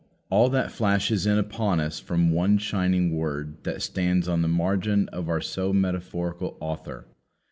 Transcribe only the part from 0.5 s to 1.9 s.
flashes in upon